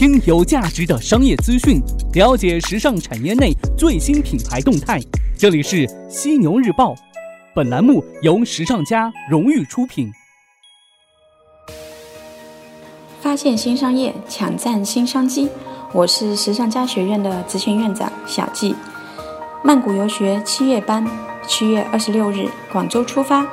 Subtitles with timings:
[0.00, 1.78] 听有价值的商业资讯，
[2.14, 4.98] 了解时尚产业内最新品牌动态。
[5.36, 6.94] 这里是犀牛日报，
[7.54, 10.10] 本栏目由时尚家荣誉出品。
[13.20, 15.50] 发现新商业，抢占新商机。
[15.92, 18.74] 我是时尚家学院的执行院长小季。
[19.62, 21.06] 曼谷游学七月班，
[21.46, 23.46] 七月二十六日广州出发。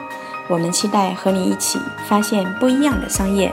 [0.47, 1.77] 我们期待和你一起
[2.07, 3.51] 发现不一样的商业。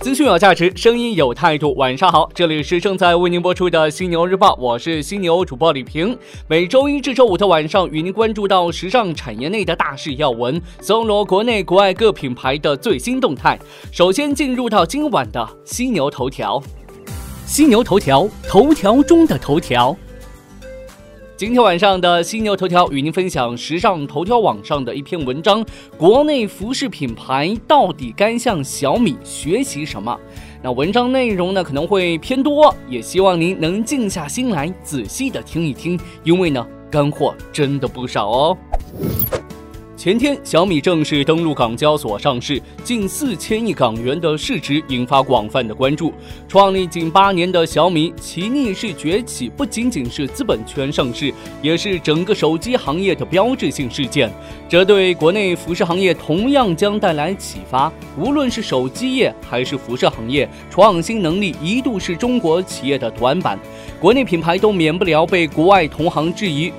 [0.00, 1.74] 资讯有价值，声音有态度。
[1.74, 6.16] 晚上好，这里是正在为您播出的《犀牛日报》，我是犀牛主播李平。
[6.48, 13.58] 每周一至周五的晚上，与您关注到时尚产业内的大事要闻，搜罗国内国外各品牌的最新动态。
[13.92, 16.62] 首先进入到今晚的犀牛头条，
[17.44, 19.94] 犀牛头条，头条中的头条。
[21.40, 25.64] 今天晚上的犀牛头条与您分享时尚头条网上的一篇文章：
[25.96, 30.14] 国内服饰品牌到底该向小米学习什么？
[30.62, 38.58] 那文章内容呢可能会偏多，也希望您能静下心来仔细的听一听，因为呢干货真的不少哦。
[40.00, 46.10] 前天，小米正式登陆港交所上市，近四千亿港元的市值引发广泛的关注。
[46.48, 54.32] 创立仅八年的小米，其逆势崛起不仅仅是资本圈上市，也是整个手机行业的标志性事件。
[54.70, 57.92] 这对国内服饰行业同样将带来启发。
[58.16, 63.58] 无论是手机业还是服饰行业，创新能力一度是中国企业的短板，
[64.00, 66.72] 国内品牌都免不了被国外同行质疑。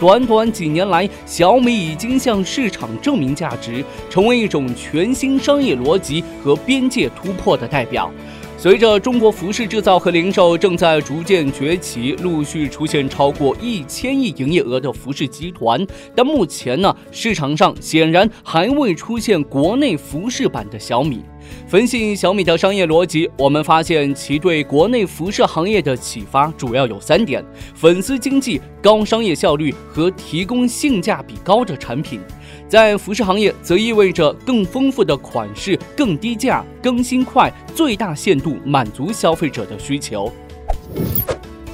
[0.00, 8.10] 短短几年来，小米已经向市场证明价值，成为一种全新商业逻辑和边界突破的代表。
[8.56, 21.22] 随着中国服饰制造和零售正在逐渐崛起，陆续出现超过一千亿营业额的服饰集团，但目前呢，市场上显然还未出现国内服饰版的小米。
[21.66, 32.20] 分析小米的商业逻辑，我们发现其对国内服饰行业的启发主要有三点：粉丝经济、高商业效率和提供性价比高的产品。
[32.68, 40.32] 在服饰行业，则意味着更丰富的款式、更低价、更新快、最大限度满足消费者的需求。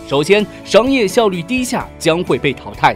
[0.08, 2.94] 首先，商业效率低下将会被淘汰。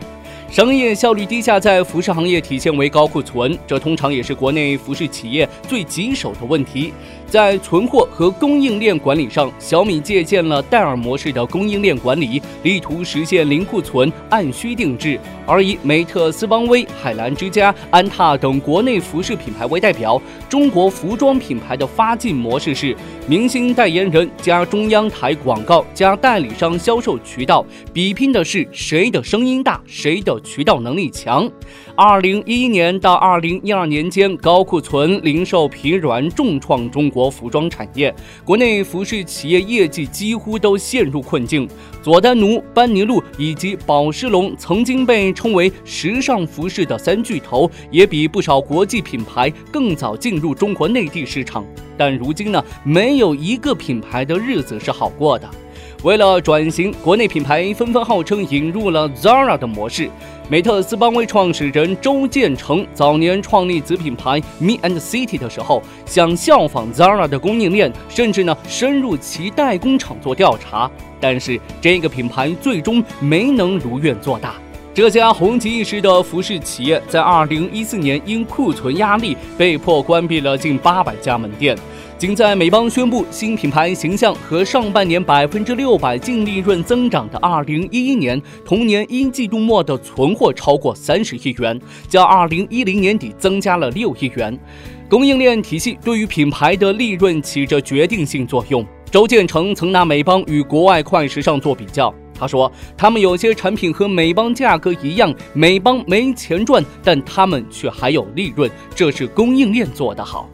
[0.50, 6.92] 商业效率低下在服饰行业体现为高库存，这通常也是国内服饰企业最棘手的问题。
[7.28, 15.20] 在存货和供应链管理上，小米借鉴了戴尔模式的供应链管理，力图实现零库存、按需定制。
[15.46, 22.96] 而以美特斯邦威、海澜之家、安踏等国内服饰品牌为代表，中国服装品牌的发进模式是
[23.28, 31.50] 明星代言人加中央台广告加代理商销售渠道，比拼的是谁的声音大，谁的渠道能力强。
[31.94, 37.30] 二零一一年到二零一二年间，高库存、零售疲软重创中国。
[37.30, 38.14] 服装产业，
[38.44, 41.68] 国内服饰企业业绩几乎都陷入困境。
[42.02, 51.64] 佐丹奴、班尼路以及宝诗龙曾经被称为时尚服饰的三巨头，也比不少国际品牌更早进入中国内地市场。
[51.96, 55.48] 但如今呢，没有一个品牌的日子是好过的。
[56.02, 60.08] 为了转型，国内品牌纷纷号称引入了 Zara 的模式。
[60.48, 70.90] 美特斯邦威创始人周建成早年创立子品牌 Me and City 的时候，想效仿 Zara 的供应链，甚至呢深入其代工厂做调查。
[71.20, 74.54] 但是这个品牌最终没能如愿做大。
[74.92, 81.76] 这家红极一时的服饰企业在2014年因库存压力，被迫关闭了近800家门店。
[82.20, 91.80] 仅在美邦宣布新品牌形象和上半年百分之六百净利润增长的二零一一年，同年一季度末的存货超过三十亿元，
[92.10, 94.54] 较二零一零年底增加了六亿元。
[95.08, 98.84] 供应链体系对于品牌的利润起着决定性作用。
[99.10, 102.14] 周建成曾拿美邦与国外快时尚做比较。
[102.34, 110.48] 他说：“他们有些产品和美邦价格一样，美邦没钱赚，但他们却还有利润，这是供应链做得好。”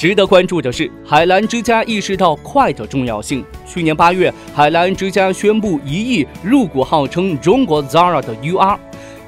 [0.00, 3.44] 值得关注的是，海澜之家意识到快的重要性。
[3.66, 8.78] 去年八月，海澜之家宣布一亿入股号称中国 Zara 的 UR。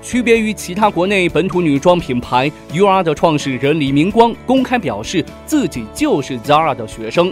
[0.00, 7.30] 区别于其他国内本土女装品牌，UR 的创始人李明光公开表示自己就是 Zara 的学生。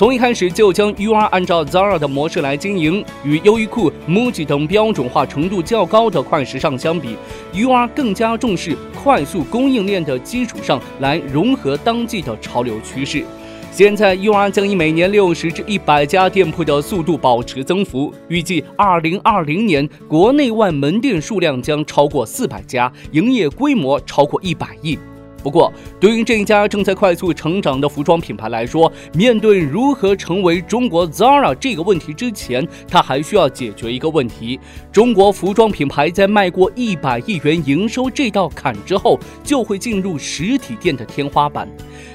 [0.00, 7.16] 从一开始就将 UR 按照 Zara 的模式来经营，与优衣库、MUJI 等标准化程度较高的快时尚相比
[7.52, 13.22] ，UR 更加重视快速供应链的基础上来融合当季的潮流趋势。
[13.70, 24.98] 现在，UR 将以每年六十至一百家店铺的速度保持增幅，预计二零二零年国内外门店数量将超过四百家，营业规模超过一百亿。
[25.42, 34.60] 不过，对于这一家正在快速成长的服装品牌来说，面对如何成为中国 Zara 这个问题之前，他还需要解决一个问题：
[34.92, 41.66] 中国服装品牌在迈过一百亿元营收这道坎之后，就会进入实体店的天花板。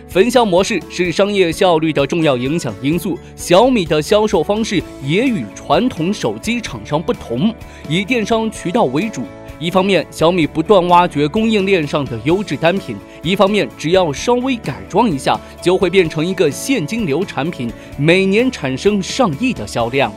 [0.08, 3.18] 分销模式是商业效率的重要影响因素。
[3.36, 7.54] 小米的销售方式也与传统手机厂商不同，
[7.90, 9.24] 以电商渠道为主。
[9.58, 12.94] 一方面，小米不断挖掘供应链上的优质单品；
[13.24, 20.12] 一方面，只要稍微改装一下，就会变成一个现金流产品，每年产生上亿的销量。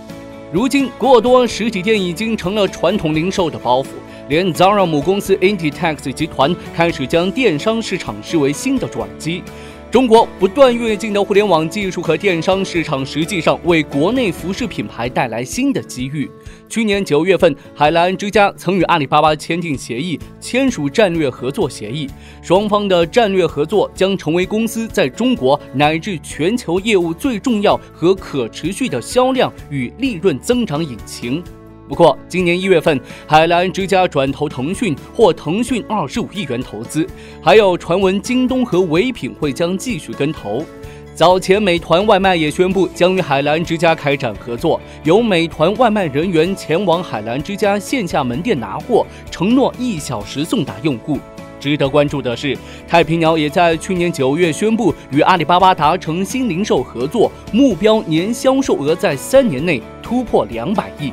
[0.52, 3.87] 如今，过多实体店已经成了传统零售的包袱，
[4.29, 9.44] 连 Zara 母公司 Inditex 集团开始将电商市场视为新的转机。
[9.90, 16.31] 中国不断跃进的互联网技术和电商市场，实际上为国内服饰品牌带来新的机遇。
[16.69, 22.06] 去年九月份，海澜之家曾与阿里巴巴签订协议，签署战略合作协议。
[22.43, 31.43] 双方的战略合作将成为公司在中国乃至全球业务最重要和可持续的销量与利润增长引擎。
[31.88, 37.06] 不过，今年一月份，海澜之家转投腾讯，获腾讯二十五亿元投资，
[37.43, 40.62] 还有传闻京东和唯品会将继续跟投。
[41.14, 51.19] 早前，美团外卖也宣布将与海澜之家开展合作，由美团外卖人员前往海澜之家线下门店拿货，承诺一小时送达用户。
[51.58, 52.56] 值得关注的是，
[52.87, 61.11] 太平鸟也在去年九月宣布与阿里巴巴达成新零售合作，目标年销售额在三年内突破两百亿。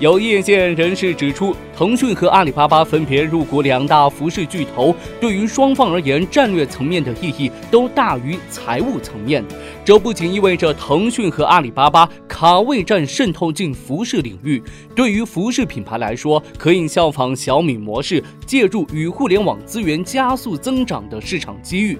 [0.00, 9.44] 有业界人士指出，腾讯和阿里巴巴分别入股两大服饰巨头，对于双方而言，战略层面的意义都大于财务层面。
[9.84, 14.62] 这不仅意味着腾讯和阿里巴巴卡位战渗透进服饰领域，
[14.94, 21.98] 对于服饰品牌来说，可以效仿小米模式，借助与互联网资源加速增长的市场机遇。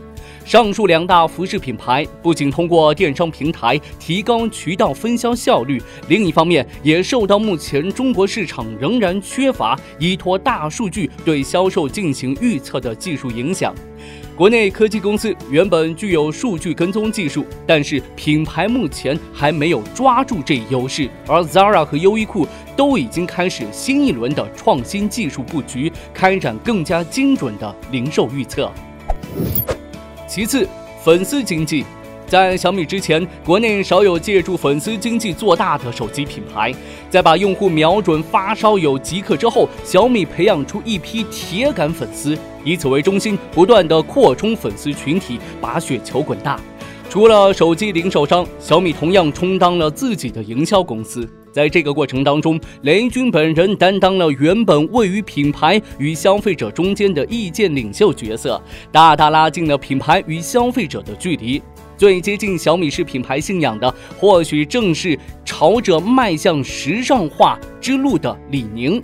[0.49, 5.79] 上述两大服饰品牌不仅通过电商平台提高渠道分销效率，
[6.09, 13.75] 另一方面也受到目前中国市场仍然缺乏依托大数据对销售进行预测的技术影响。
[14.35, 28.73] 国内科技公司原本具有数据跟踪技术，但是品牌目前还没有抓住这一优势，而 Zara 和优衣库都已经开始新一轮的创新技术布局，开展更加精准的零售预测。
[30.29, 30.69] 其次，
[31.03, 31.87] 粉丝经济，
[32.27, 36.71] 在小米之前，国内少有借助粉丝经济做大的手机品牌。
[37.09, 46.61] 在把用户瞄准发烧友即可之后，小米培养出一批铁杆粉丝，以此为中心，不断的扩充粉丝群体，把雪球滚大。
[47.11, 51.27] 除了手机零售商，小米同样充当了自己的营销公司。
[51.51, 58.63] 在这个过程当中，雷军本人担当了原本位于品牌与消费者中间的意见领袖角色，
[58.93, 61.61] 大大拉近了品牌与消费者的距离。
[61.97, 69.03] 最接近小米式品牌信仰的，或许正是朝着迈向时尚化之路的李宁。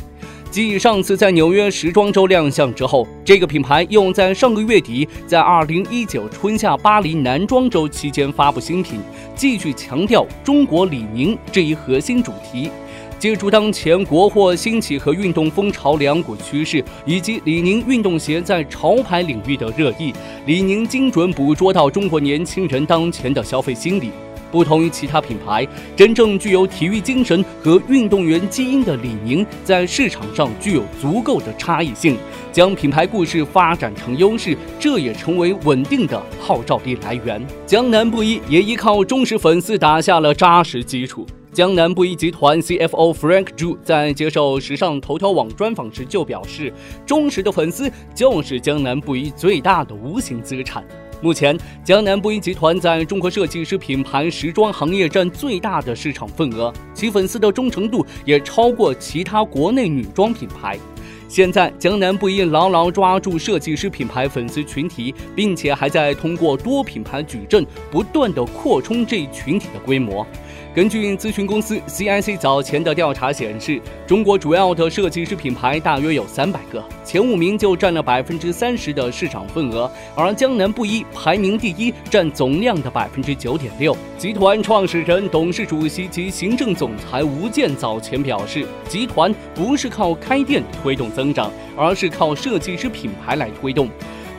[0.54, 9.00] 继上次在纽约时装周亮相之后，这个品牌又在上个月底在二零一九春夏巴黎男装周期间发布新品，
[9.34, 12.70] 继续强调中国李宁这一核心主题。
[13.18, 20.14] 借助当前国货兴起和运动风潮两股趋势，以及李宁运动鞋在潮牌领域的热议，
[20.46, 24.10] 李宁精准捕捉到中国年轻人当前的消费心理。
[24.54, 32.16] 不同于其他品牌，真正具有体育精神和运动员基因的李宁，在市场上具有足够的差异性，
[32.52, 37.44] 将品牌故事发展成优势，这也成为稳定的号召力来源。
[37.66, 41.26] 江南布衣也依靠忠实粉丝打下了扎实基础。
[41.52, 46.72] 江南布衣集团 CFO Frank Zhu 在接受时尚头条网专访时就表示，
[47.04, 50.84] 忠实的粉丝就是江南布衣最大的无形资产。
[51.24, 60.78] 目前，江南布衣集团在中国设计师品牌时装行业占最大的市场份额，其粉丝的忠诚度也超过其他国内女装品牌。
[61.26, 70.26] 现在，江南布衣牢牢抓住设计师品牌粉丝群体，并且还在通过多品牌矩阵不断的扩充这一群体的规模。
[70.74, 83.96] 根据咨询公司 CIC 早前的调查显示，中国主要的设计师品牌大约有三百个，前五名就占了百分之三十的市场份额，而江南布衣排名第一，占总量的百分之九点六。
[84.18, 93.88] 集团创始人、董事主席及行政总裁吴健早前表示，集团不是靠开店推动增长，而是靠设计师品牌来推动。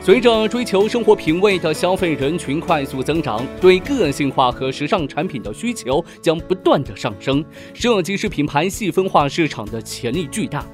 [0.06, 7.44] 随着追求生活品味的消费人群快速增长，对个性化和时尚产品的需求将不断的上升。
[7.74, 10.64] 设计师品牌细分化市场的潜力巨大。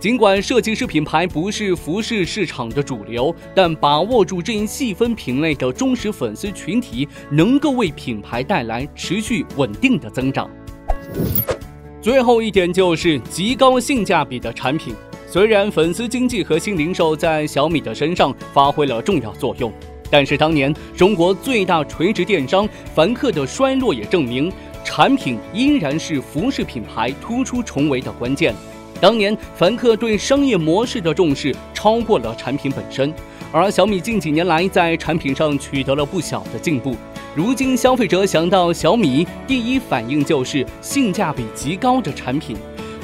[0.00, 10.50] 尽管设计师品牌不是服饰市场的主流，但把握住这一细分品类的忠实粉丝群体，能够为品牌带来持续稳定的增长。
[12.00, 14.94] 最后一点就是极高性价比的产品。
[15.30, 19.70] 虽然粉丝经济和新零售在小米的身上发挥了重要作用，
[20.10, 24.50] 但是当年中国最大垂直电商凡客的衰落也证明，
[24.82, 28.54] 产品依然是服饰品牌突出重围的关键。
[29.02, 33.12] 当年凡客对商业模式的重视超过了产品本身，
[33.52, 36.96] 而小米近几年来在产品上取得了不小的进步。
[37.34, 42.56] 如今消费者想到小米，第一反应就是性价比极高的产品。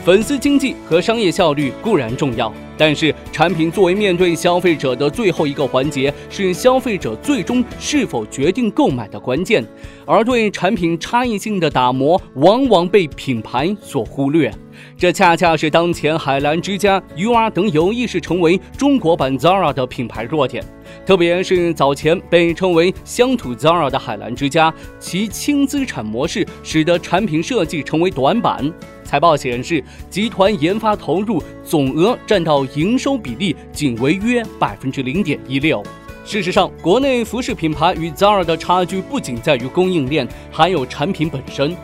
[0.04, 9.64] 粉丝经济和商业效率固然重要，但是产品作为面对消费者的最后一个环节，是消费者最终是否决定购买的关键。
[10.04, 14.52] 而对产品差异性的打磨，往往被品牌所忽略。
[14.96, 20.64] 这恰恰是当前海澜之家、UR 等有意识成为中国版 Zara 的品牌弱点。
[21.04, 28.72] 特别是早前被称为乡土 Zara 的海澜之家，其轻资产模式使得产品设计成为短板。
[29.02, 35.82] 财报显示，集团研发投入总额占到营收比例仅为约百分之零点一六。
[36.24, 41.76] 事实上，国内服饰品牌与 Zara 的差距不仅在于供应链，还有产品本身。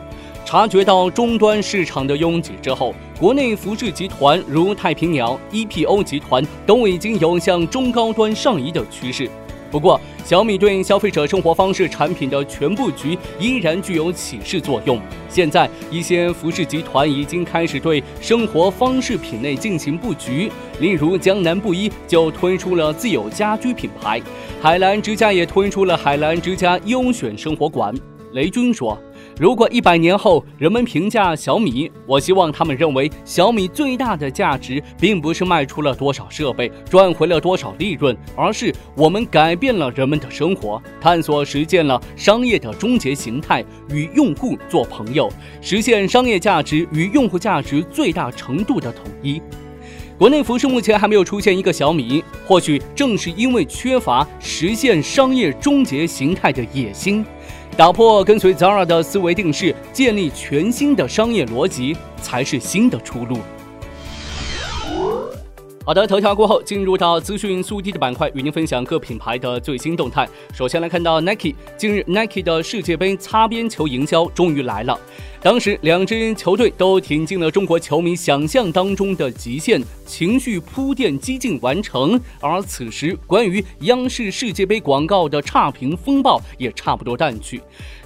[0.51, 9.29] 察觉到终端市场的拥挤之后，国内服饰集团如太平鸟、EPO 集团都已经有向中高端上移的趋势。
[9.71, 14.99] 不过，小米对消费者生活方式产品的全布局依然具有启示作用。
[15.29, 24.21] 现在，一些服饰集团已经开始对生活方式品类进行布局，例如江南布衣就推出了自有家居品牌，
[24.61, 27.95] 海澜之家也推出了海澜之家优选生活馆。
[28.33, 29.01] 雷军说。
[29.37, 49.41] 如果一百年后人们评价小米，我希望他们认为小米最大的价值，并不是卖出了多少设备，赚回了多少利润，而是我们改变了人们的生活，探索实现了商业的终结形态，与用户做朋友，实现商业价值与用户价值最大程度的统一。
[50.17, 57.25] 国内服饰目前还没有出现一个小米，或许正是因为缺乏实现商业终结形态的野心。
[57.77, 63.39] 打破跟随 Zara 的思维定式，建立全新的商业逻辑，才是新的出路。
[65.83, 70.29] 好的，头条过后，进入到资讯速递的板块，与您分享各品牌的最新动态。
[70.53, 74.99] 首先来看到 Nike，近日 Nike 的世界杯擦边球营销终于来了。
[75.43, 82.19] 当时，两支球队都挺进了中国球迷想象当中的极限，情绪铺垫激进完成。
[82.39, 87.59] 而此时，关于央视世界杯广告的差评风暴也差不多淡去。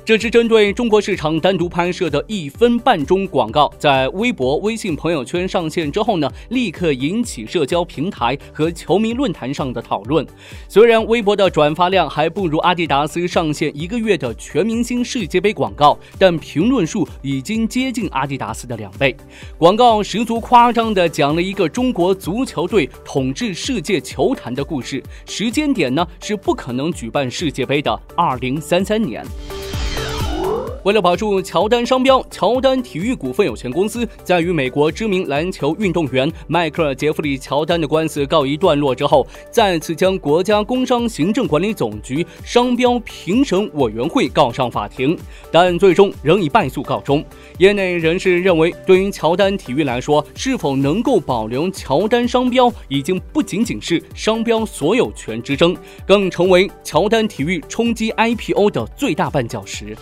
[0.06, 10.26] 这支针对中国市场单独拍摄的一分半钟广告，在微博、微信朋友圈上线之后呢，立刻引起社交平台和球迷论坛上的讨论。
[10.70, 19.16] 虽然微博的转发量还不如阿迪达斯上线一个月的全明星世界杯广告，但评论数已经接近阿迪达斯的两倍。
[19.58, 29.26] 广告十足夸张地讲了一个中国足球队统治世界球坛的故事，时间点呢是不可能举办世界杯的二零三三年。
[30.86, 45.18] 为了保住乔丹商标，乔丹体育股份有限公司在与美国知名篮球运动员迈克尔·杰弗里·乔丹的官司告一段落之后，再次将国家工商行政管理总局商标评审委员会告上法庭，
[45.52, 47.26] 但最终仍以败诉告终。
[47.58, 55.76] 业内人士认为，对于乔丹体育来说，是否能够保留乔丹商标，已经不仅仅是商标所有权之争，
[56.06, 59.98] 更成为乔丹体育冲击 IPO 的最大绊脚石。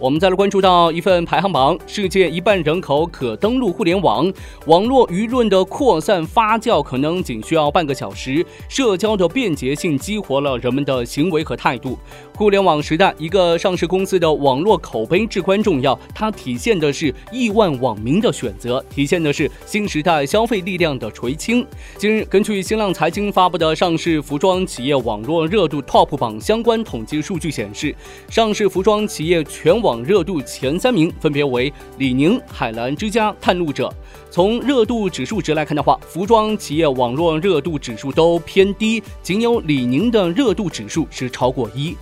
[0.00, 4.32] 我们再来关注到一份排行榜：世界一半人口可登录互联网，
[4.66, 8.44] 网络舆论的扩散发酵可能仅需要半个小时。
[8.68, 11.98] 社交的便捷性激活了人们的行为和态度。
[12.34, 21.66] 互联网时代，一个上市公司的网络口碑至关重要，它体现的是亿万网民的选择，体现的是新时代消费力量的垂青。
[21.98, 27.94] 近日，根据新浪财经发布的上市服装企业网络热度 TOP 榜相关统计数据显示，
[28.30, 29.80] 上市服装企业全全。
[29.82, 33.92] 网热度前三名分别为李宁、海澜之家、探路者。
[34.30, 41.96] 从热度指数值来看的话，服装企业网络热度指数都偏低，仅有李宁的热度指数是超过一。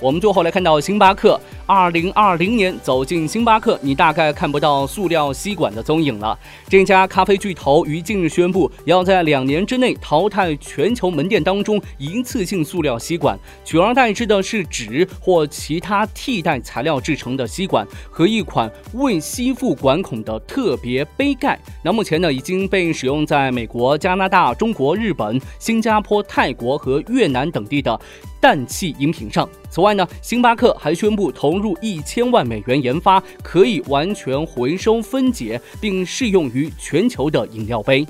[0.00, 1.40] 我们最后来看到星巴克。
[1.66, 6.38] 二零二零年走进星巴克，你大概看不到塑料吸管的踪影了。
[6.68, 21.58] 这家咖啡巨头于近日宣布，要在两年之内淘汰全球门店当中一次性塑料吸管，取而代之的是纸或其他替代材料制成的吸管和一款未吸附管孔的特别杯盖。
[21.82, 28.00] 那目前呢，已经被使用在美国、加拿大、中国、日本、新加坡、泰国和越南等地的。
[28.38, 29.48] 氮气饮品上。
[29.70, 38.06] 此外呢，星巴克还宣布同投入一千万美元研发可以完全回收分解并适用于全球的饮料杯。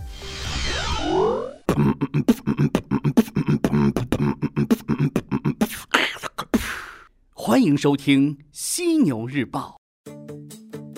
[7.32, 9.76] 欢迎收听《犀牛日报》。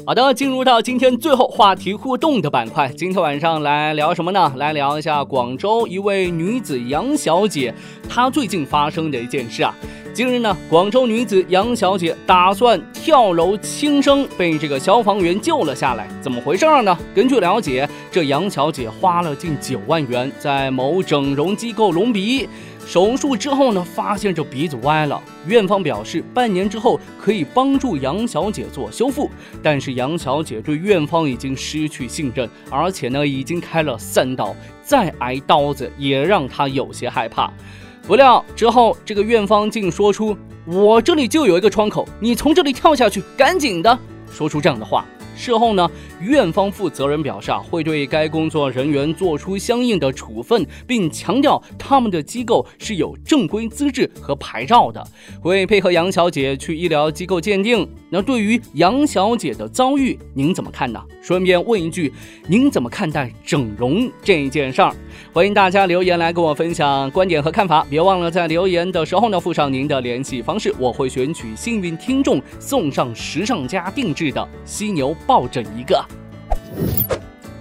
[0.08, 2.88] 好的，进入到今天最后话题互动的板块。
[2.96, 4.50] 今天晚上来聊什么呢？
[4.56, 7.74] 来聊一下广州一位女子杨小姐，
[8.08, 9.74] 她最近发生的一件事啊。
[10.14, 16.08] 近日呢，广州女子杨小姐打算跳楼轻生，被这个消防员救了下来。
[16.22, 16.96] 怎么回事呢？
[17.14, 22.48] 根据了解，这杨小姐花了近九万元在某整容机构隆鼻。
[22.88, 25.22] 手术之后呢，发现这鼻子歪了。
[25.46, 29.30] 院方表示，半年之后可以帮助杨小姐做修复。
[29.62, 37.52] 但是杨小姐对院方已经失去信任，而且呢，已经开了三刀，再挨刀子也让她有些害怕。
[38.06, 43.98] 不料之后，这个院方竟说出：“我这里就有一个窗口，你从这里跳下去，赶紧的。”
[44.32, 45.04] 说出这样的话。
[45.38, 45.88] 事后呢，
[46.20, 55.02] 院方负责人表示啊，会对该工作人员做出相应的处分，并强调他们的机构是有正规资质和牌照的，
[55.40, 57.88] 会配合杨小姐去医疗机构鉴定。
[58.10, 61.00] 那对于杨小姐的遭遇，您怎么看呢？
[61.22, 62.12] 顺便问一句，
[62.48, 64.92] 您怎么看待整容这件事儿？
[65.32, 76.02] 欢迎大家留言来跟我分享观点和看法，别忘了在留言的时候呢附上您的联系方式，我会选取幸运听众送上时尚家定制的犀牛抱枕一个。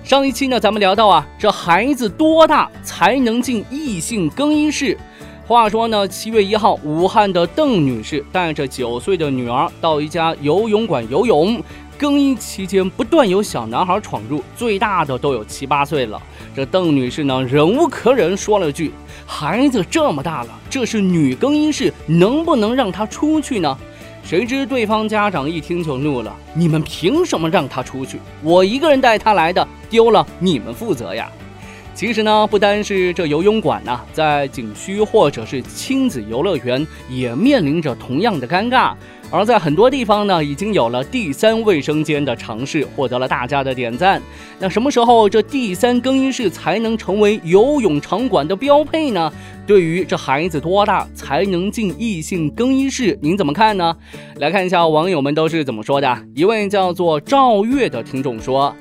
[0.06, 4.98] 上一期呢，咱们聊到啊，这孩子多大才能进异性更衣室？
[5.46, 11.62] 话说呢，七月一号，武汉的邓女士带着九岁的女儿到一家游泳馆游泳。
[12.00, 16.22] 更衣期间，不断有小男孩闯入，最大的都有七八岁了。
[16.56, 18.94] 这邓女士呢，忍无可忍，说了句
[19.26, 23.76] ：“孩子这么大了，这是女更衣室，能不能让他出去呢？”
[24.28, 28.20] 谁知对方家长一听就怒了：“你们凭什么让他出去？
[28.44, 31.32] 我一个人带他来的，丢了你们负责呀！”
[31.98, 38.94] 其实呢，不单是这游泳馆呢，在景区或者是亲子游乐园也面临着同样的尴尬。
[39.32, 44.22] 而在很多地方呢，已经有了第三卫生间的尝试，获得了大家的点赞。
[44.60, 49.34] 那什么时候这第三更衣室才能成为游泳场馆的标配呢？
[49.66, 53.98] 对于这孩子多大才能进异性更衣室，您怎么看呢？
[54.36, 56.16] 来看一下网友们都是怎么说的。
[56.36, 58.74] 一位叫做赵月的听众说：“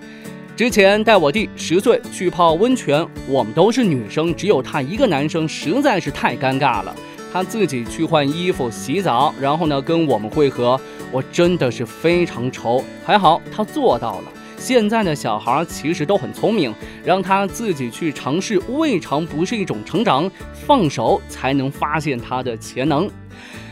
[0.56, 6.96] 之前带我弟十岁去泡温泉，我们都是女生，只有他一个男生，实在是太尴尬了。”
[7.30, 10.80] 他自己去换衣服、洗澡，然后呢跟我们会合，
[11.12, 12.82] 我真的是非常愁。
[13.04, 14.32] 还好他做到了。
[14.56, 20.30] 现在的小孩其实都很聪明，让他自己去尝试，未尝不是一种成长。
[20.54, 23.10] 放手才能发现他的潜能。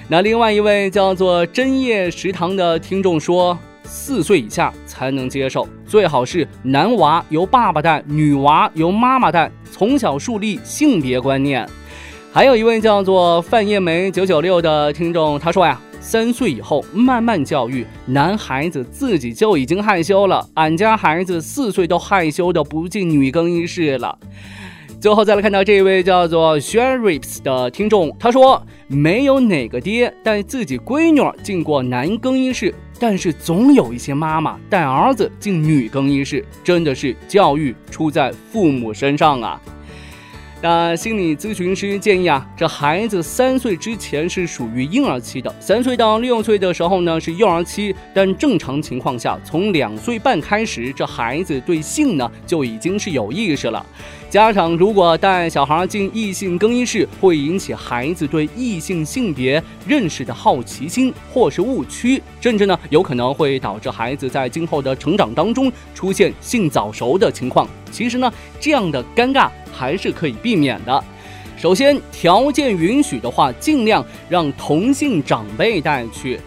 [0.06, 11.68] 那另外一位叫做真夜食堂的听众说，四岁以下才能接受，最好是男娃由爸爸带，女娃由妈妈带，从小树立性别观念。
[12.32, 20.44] 还有一位叫做范艳梅九九六的听众，他说呀，三岁以后慢慢教育，男孩子自己就已经害羞了。
[20.54, 24.18] 俺家孩子四岁都害羞的不进女更衣室了。
[25.04, 39.60] 最后再来看到这一位叫做 Sherrips 的听众，他说没有哪个爹带自己闺女进过男更衣室，但是总有一些妈妈带儿子进女更衣室，真的是教育出在父母身上啊。
[40.62, 53.84] 那心理咨询师建议啊，这孩子三岁之前是属于婴儿期的，三岁到六岁的时候呢是幼儿期，但正常情况下，从两岁半开始，这孩子对性呢就已经是有意识了。
[54.34, 67.64] 家长如果带小孩进异性更衣室，会引起孩子对异性性别认识的好奇心，或是误区，甚至呢有可能会导致孩子在今后的成长当中出现性早熟的情况。
[67.92, 71.04] 其实呢，这样的尴尬还是可以避免的。
[71.56, 76.40] 首先，条件允许的话，尽量让同性长辈带去。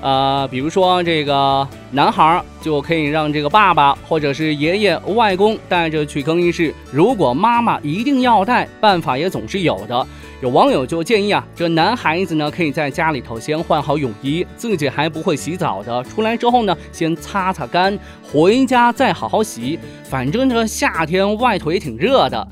[0.00, 10.04] 呃，比如说这个男孩就可以让这个爸爸或者是爷爷、外公带着去更衣室；如果妈妈一定要带，办法也总是有的。
[10.42, 19.78] 有网友就建议啊，这男孩子呢可以在家里头先换好泳衣，自己还不会洗澡的，出来之后呢先擦擦干，回家再好好洗。
[20.02, 22.48] 反正这夏天外头也挺热的。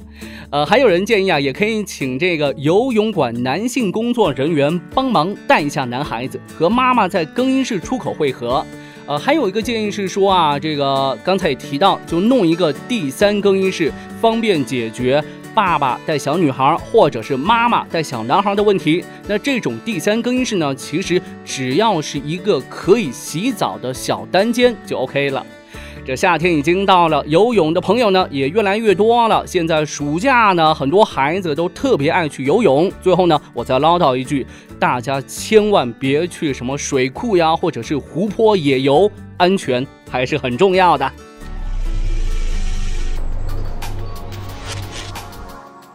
[0.51, 8.65] 呃，还有人建议啊，也可以请这个游泳馆男性工作人员帮忙带一下男孩子，和妈妈在更衣室出口汇合。
[9.13, 15.23] 呃，还有一个建议是说啊，这个刚才也提到，就弄一个第三更衣室，方便解决
[15.55, 19.05] 爸爸带小女孩或者是妈妈带小男孩的问题。
[19.29, 25.45] 那这种第三更衣室呢，其实只要是一个可以洗澡的小单间就 OK 了。
[26.05, 29.47] 这夏天已经到了，游泳的朋友呢也越来越多了。
[29.47, 32.91] 现在暑假呢，很多孩子都特别爱去游泳。
[33.01, 34.45] 最后呢，我再唠叨一句，
[34.81, 41.09] 大家千万别去什么水库呀，或者是湖泊野游，安全还是很重要的。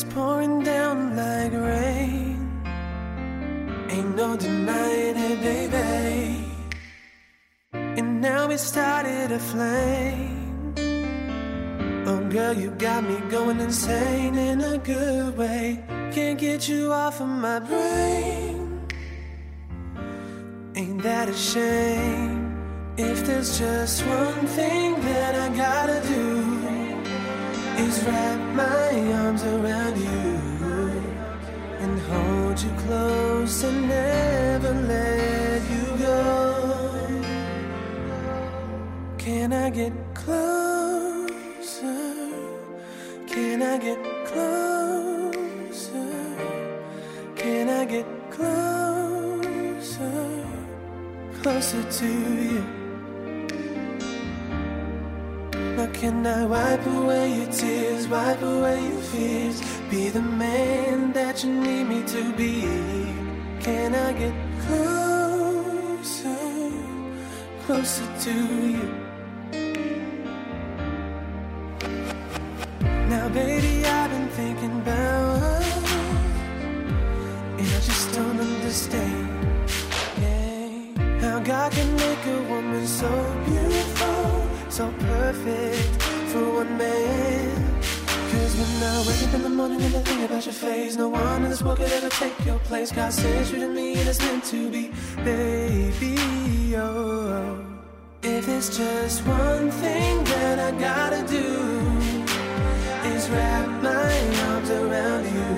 [0.00, 2.62] It's pouring down like rain.
[3.90, 6.44] Ain't no denying it, baby.
[7.72, 10.72] And now it started a flame.
[12.06, 15.82] Oh, girl, you got me going insane in a good way.
[16.12, 18.86] Can't get you off of my brain.
[20.76, 22.54] Ain't that a shame?
[22.96, 26.22] If there's just one thing that I gotta do
[27.82, 28.92] is wrap my
[29.22, 30.30] arms around you
[31.82, 36.20] and hold you close and never let you go.
[39.24, 41.60] Can I get closer?
[43.32, 46.10] Can I get closer?
[47.36, 50.18] Can I get closer?
[51.42, 52.08] Closer to
[52.52, 52.77] you.
[56.00, 61.52] Can I wipe away your tears, wipe away your fears, be the man that you
[61.52, 62.62] need me to be?
[63.60, 64.32] Can I get
[64.64, 66.38] closer,
[67.64, 68.32] closer to
[68.74, 68.88] you?
[73.08, 75.62] Now, baby, I've been thinking about,
[77.58, 79.28] and I just don't understand.
[80.22, 80.68] Yeah,
[81.22, 83.08] how God can make a woman so
[84.78, 87.80] so perfect for one man.
[88.30, 91.08] Cause when I wake up in the morning and I think about your face, no
[91.08, 92.92] one in this world could ever take your place.
[92.92, 94.92] God sent you to me and it's meant to be,
[95.24, 96.14] baby.
[96.76, 97.60] Oh,
[98.22, 101.48] if there's just one thing that I gotta do,
[103.14, 104.14] is wrap my
[104.46, 105.50] arms around you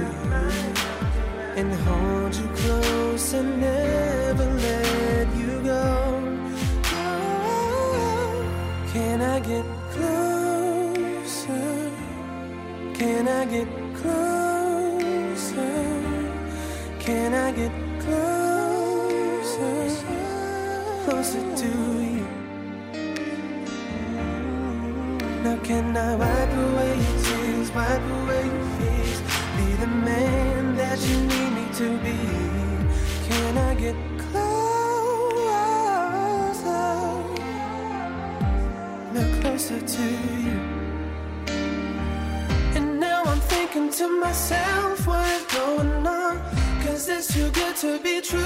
[1.61, 4.80] and hold you close and never let
[9.43, 11.91] Get closer?
[12.95, 15.57] Can I get closer?
[16.99, 20.05] Can I get closer?
[21.05, 22.27] Closer to you.
[25.43, 29.21] Now can I wipe away your tears, wipe away your fears,
[29.57, 32.19] be the man that you need me to be?
[33.27, 33.97] Can I get
[39.61, 40.03] closer to
[40.45, 40.61] you.
[42.77, 46.39] And now I'm thinking to myself, what is going on?
[46.83, 48.41] Cause it's too good to be true.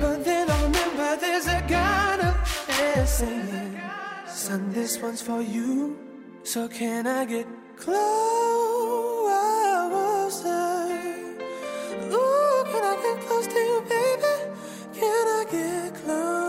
[0.00, 3.06] But then I remember there's a God up there
[4.26, 5.96] Son, this one's for you.
[6.42, 7.98] So can I get closer?
[12.12, 14.34] Ooh, can I get close to you, baby?
[14.94, 16.47] Can I get closer?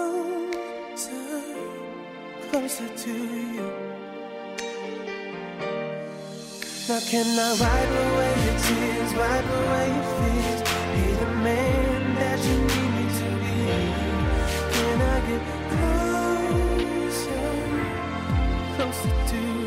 [2.52, 3.68] Closer to you.
[6.88, 10.62] Now can I wipe away your tears, wipe away your fears,
[10.96, 13.58] be the man that you need me to be?
[14.74, 15.44] Can I get
[17.14, 17.46] closer,
[18.76, 19.59] closer to you?